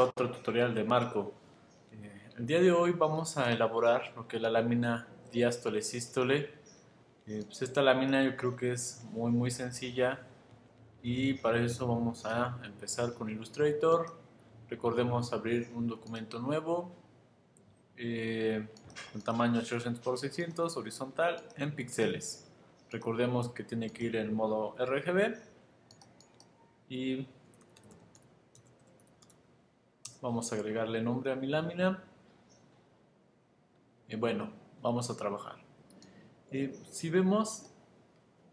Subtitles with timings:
[0.00, 1.34] otro tutorial de Marco.
[1.92, 6.48] Eh, el día de hoy vamos a elaborar lo que es la lámina diástole-sístole.
[7.26, 10.26] Eh, pues esta lámina yo creo que es muy muy sencilla
[11.02, 14.06] y para eso vamos a empezar con Illustrator.
[14.70, 16.90] Recordemos abrir un documento nuevo
[17.98, 18.66] eh,
[19.12, 22.50] con tamaño 800 x 600 horizontal en píxeles.
[22.90, 25.36] Recordemos que tiene que ir en modo RGB
[26.88, 27.26] y
[30.22, 32.00] Vamos a agregarle nombre a mi lámina.
[34.08, 35.56] Y bueno, vamos a trabajar.
[36.52, 37.72] Eh, si vemos,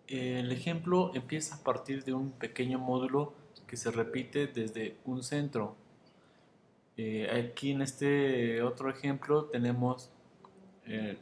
[0.08, 3.36] eh, el ejemplo empieza a partir de un pequeño módulo
[3.68, 5.76] que se repite desde un centro.
[6.98, 10.12] Eh, aquí en este otro ejemplo tenemos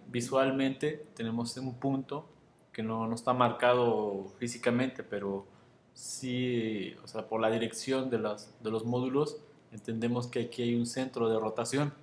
[0.08, 2.26] visualmente tenemos un punto
[2.72, 5.46] que no, no, está marcado físicamente, pero
[5.94, 9.42] sí, o sea, por la dirección de, de los módulos
[9.78, 11.94] entendemos que aquí hay un centro de rotación.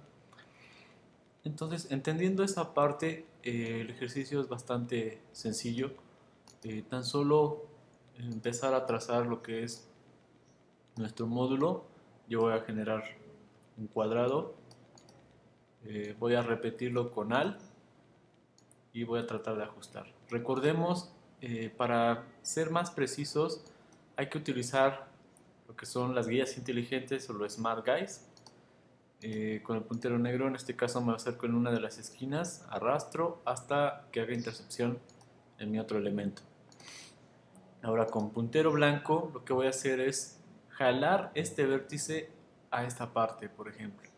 [1.42, 5.92] Entonces, entendiendo esa parte, eh, el ejercicio es bastante sencillo.
[6.62, 7.66] Eh, tan solo
[8.16, 9.86] empezar a trazar lo que es
[10.96, 11.84] nuestro módulo.
[12.28, 13.02] Yo voy a generar
[13.76, 14.54] un cuadrado.
[15.84, 17.58] Eh, voy a repetirlo con al
[18.92, 20.06] y voy a tratar de ajustar.
[20.30, 21.10] Recordemos,
[21.76, 23.62] para ser más precisos,
[24.16, 25.13] hay que utilizar
[25.74, 28.20] lo que son las guías inteligentes o los Smart Guys.
[29.22, 32.64] Eh, con el puntero negro, en este caso me acerco en una de las esquinas,
[32.70, 35.00] arrastro hasta que haga intercepción
[35.58, 36.42] en mi otro elemento.
[37.82, 42.30] Ahora con puntero blanco lo que voy a hacer es jalar este vértice
[42.70, 44.08] a esta parte, por ejemplo.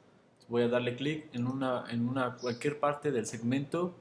[0.48, 3.94] Voy a darle clic en una, en una cualquier parte del segmento,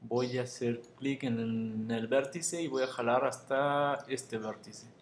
[0.00, 4.95] voy a hacer clic en el vértice y voy a jalar hasta este vértice.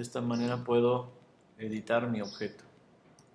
[0.00, 1.12] De esta manera puedo
[1.58, 2.64] editar mi objeto.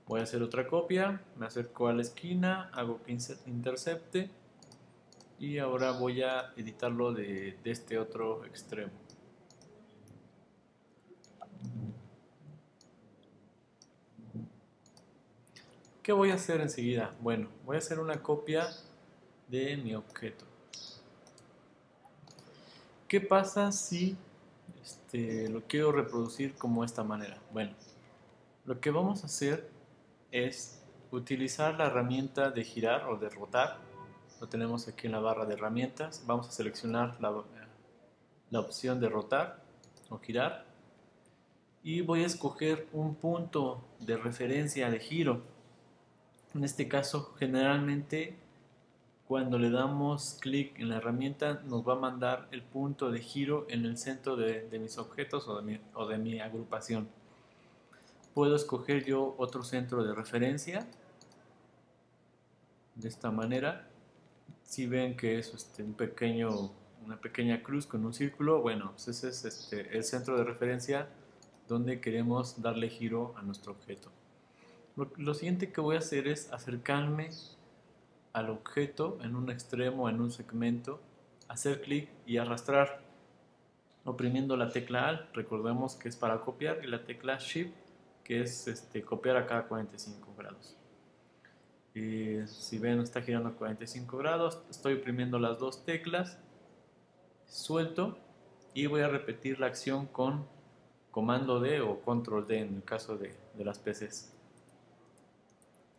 [0.07, 4.31] Voy a hacer otra copia, me acerco a la esquina, hago que intercepte
[5.37, 8.91] y ahora voy a editarlo de, de este otro extremo.
[16.01, 17.13] ¿Qué voy a hacer enseguida?
[17.21, 18.69] Bueno, voy a hacer una copia
[19.49, 20.45] de mi objeto.
[23.07, 24.17] ¿Qué pasa si
[24.85, 27.41] este, lo quiero reproducir como esta manera.
[27.51, 27.73] Bueno,
[28.65, 29.69] lo que vamos a hacer
[30.31, 33.79] es utilizar la herramienta de girar o de rotar.
[34.39, 36.23] Lo tenemos aquí en la barra de herramientas.
[36.27, 37.33] Vamos a seleccionar la,
[38.51, 39.63] la opción de rotar
[40.09, 40.65] o girar.
[41.81, 45.41] Y voy a escoger un punto de referencia de giro.
[46.53, 48.37] En este caso, generalmente
[49.27, 53.65] cuando le damos clic en la herramienta nos va a mandar el punto de giro
[53.69, 57.07] en el centro de, mis objetos o de, mi, o de, mi, agrupación.
[58.35, 60.85] Puedo escoger yo otro centro de referencia
[62.93, 63.87] de esta manera.
[64.63, 66.71] Si ven que es este, un pequeño,
[67.03, 71.07] una pequeña cruz con un círculo, bueno, pues ese es este, el centro de referencia
[71.67, 74.11] donde queremos darle giro a nuestro objeto.
[74.95, 77.31] Lo, lo siguiente que voy a hacer es acercarme
[78.35, 80.99] al objeto en un extremo, en un segmento,
[81.47, 82.99] hacer clic y arrastrar
[84.03, 87.73] oprimiendo la tecla Alt, recordemos que es para copiar, y la tecla Shift,
[88.25, 90.75] que es este, copiar a cada 45 grados.
[91.93, 96.37] Y si ven, está girando a 45 grados, estoy oprimiendo las dos teclas,
[97.47, 98.17] suelto
[98.73, 100.45] y voy a repetir la acción con
[101.09, 104.33] comando D o control D en el caso de, de las PCs.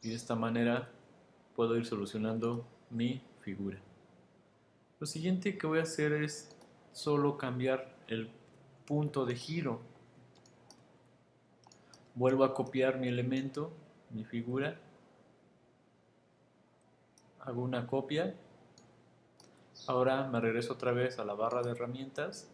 [0.02, 0.90] Y de esta manera
[1.56, 3.78] puedo ir solucionando mi figura.
[5.00, 6.54] Lo siguiente que voy a hacer es
[6.92, 8.30] solo cambiar el
[8.84, 9.80] punto de giro.
[12.14, 13.72] Vuelvo a copiar mi elemento,
[14.10, 14.78] mi figura.
[17.40, 18.34] Hago una copia.
[19.86, 22.50] Ahora me regreso otra vez a la barra de herramientas.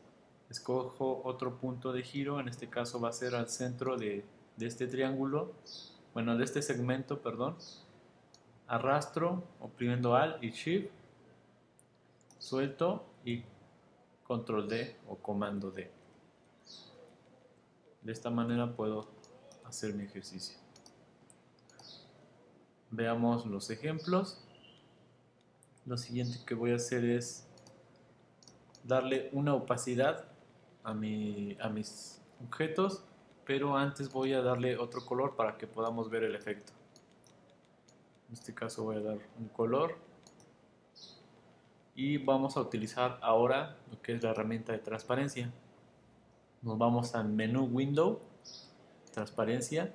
[0.48, 4.24] Escojo otro punto de giro, en este caso va a ser al centro de,
[4.56, 5.52] de este triángulo,
[6.12, 7.56] bueno, de este segmento, perdón
[8.72, 10.90] arrastro oprimiendo Alt y Shift,
[12.38, 13.44] suelto y
[14.26, 15.90] Control D o Comando D.
[18.00, 19.10] De esta manera puedo
[19.64, 20.56] hacer mi ejercicio.
[22.90, 24.42] Veamos los ejemplos.
[25.84, 27.46] Lo siguiente que voy a hacer es
[28.84, 30.24] darle una opacidad
[30.82, 33.04] a, mi, a mis objetos,
[33.44, 36.72] pero antes voy a darle otro color para que podamos ver el efecto.
[38.32, 39.94] En este caso voy a dar un color.
[41.94, 45.52] Y vamos a utilizar ahora lo que es la herramienta de transparencia.
[46.62, 48.22] Nos vamos al menú Window,
[49.12, 49.94] transparencia.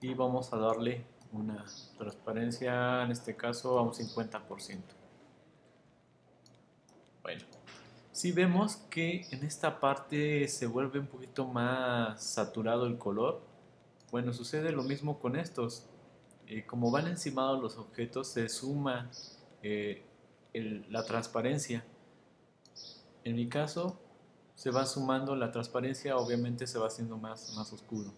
[0.00, 1.66] y vamos a darle una
[1.98, 4.80] transparencia, en este caso a un 50%.
[7.22, 7.42] Bueno,
[8.10, 13.53] si vemos que en esta parte se vuelve un poquito más saturado el color,
[14.14, 15.86] bueno, sucede lo mismo con estos.
[16.46, 19.10] Eh, como van encimados los objetos, se suma
[19.60, 20.04] eh,
[20.52, 21.84] la transparencia.
[23.24, 23.98] En mi caso,
[24.54, 28.12] se va sumando la transparencia, obviamente se va haciendo más, más oscuro.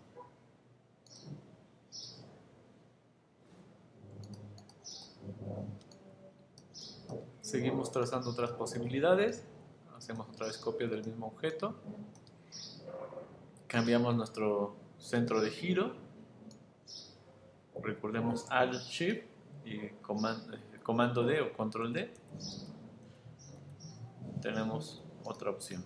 [7.40, 9.46] Seguimos trazando otras posibilidades.
[9.96, 11.74] Hacemos otra vez copia del mismo objeto.
[13.66, 15.94] Cambiamos nuestro centro de giro.
[17.82, 19.24] Recordemos Alt Shift
[19.64, 22.12] y comando, comando D o Control D.
[24.40, 25.84] Tenemos otra opción.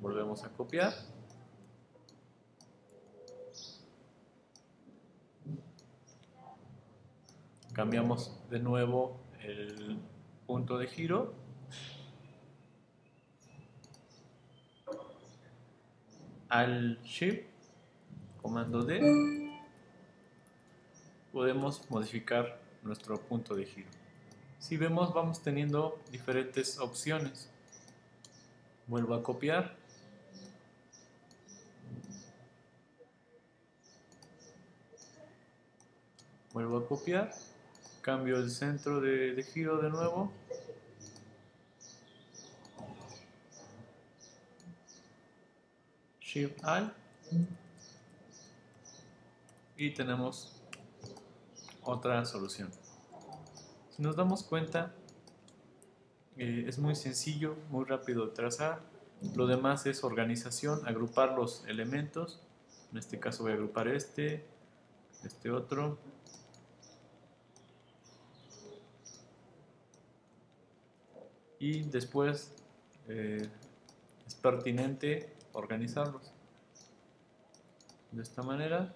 [0.00, 0.92] Volvemos a copiar.
[7.72, 9.98] Cambiamos de nuevo el
[10.46, 11.34] punto de giro.
[16.48, 17.51] Al Shift,
[18.52, 19.50] comando D,
[21.32, 23.88] podemos modificar nuestro punto de giro.
[24.58, 27.48] Si vemos, vamos teniendo diferentes opciones.
[28.86, 29.74] Vuelvo a copiar.
[36.52, 37.32] Vuelvo a copiar.
[38.02, 40.30] Cambio el centro de, de giro de nuevo.
[46.20, 46.92] Shift Alt.
[49.82, 50.62] Y tenemos
[51.82, 52.70] otra solución.
[53.90, 54.94] Si nos damos cuenta,
[56.36, 58.80] eh, es muy sencillo, muy rápido trazar.
[59.34, 62.40] Lo demás es organización, agrupar los elementos.
[62.92, 64.46] En este caso voy a agrupar este,
[65.24, 65.98] este otro.
[71.58, 72.54] Y después
[73.08, 73.48] eh,
[74.28, 76.30] es pertinente organizarlos.
[78.12, 78.94] De esta manera.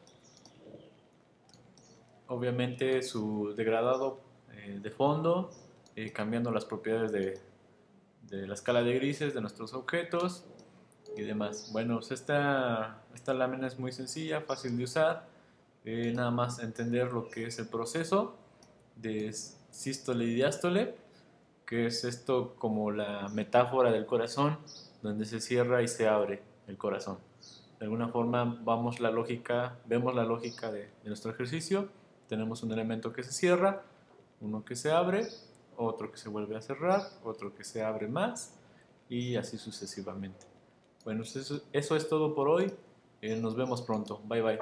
[2.28, 4.20] Obviamente su degradado
[4.52, 5.50] eh, de fondo
[5.94, 7.40] eh, cambiando las propiedades de,
[8.46, 10.44] la escala de grises de nuestros objetos
[11.17, 11.70] y demás.
[11.73, 15.26] Bueno, pues esta, esta lámina es muy sencilla, fácil de usar,
[15.87, 18.37] eh, nada más entender lo que es el proceso
[18.96, 19.32] de
[19.70, 20.96] sístole y diástole,
[21.64, 24.58] que es esto como la metáfora del corazón,
[25.00, 27.19] donde se cierra y se abre el corazón.
[27.78, 31.88] De alguna forma vamos la lógica, vemos la lógica de nuestro ejercicio,
[32.28, 33.82] tenemos un elemento que se cierra,
[34.40, 35.28] uno que se abre
[35.76, 38.55] otro que se vuelve a cerrar, otro que se abre más
[39.08, 40.46] y así sucesivamente.
[41.05, 42.73] Bueno, eso, es todo por hoy.
[43.20, 44.20] Eh, nos vemos pronto.
[44.26, 44.58] Bye bye.